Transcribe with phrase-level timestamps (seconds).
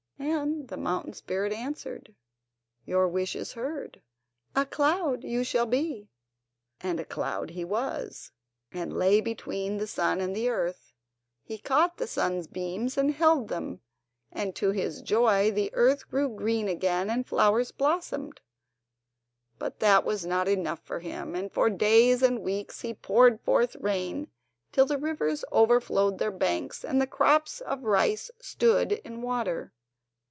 [0.23, 2.13] And the mountain spirit answered:
[2.85, 4.03] "Your wish is heard;
[4.55, 6.11] a cloud you shall be!"
[6.79, 8.31] And a cloud he was,
[8.71, 10.93] and lay between the sun and the earth.
[11.41, 13.81] He caught the sun's beams and held them,
[14.31, 18.41] and to his joy the earth grew green again and flowers blossomed.
[19.57, 23.75] But that was not enough for him, and for days and weeks he poured forth
[23.77, 24.29] rain
[24.71, 29.73] till the rivers overflowed their banks, and the crops of rice stood in water.